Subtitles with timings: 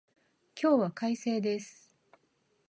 [0.59, 1.95] 今日は快晴です。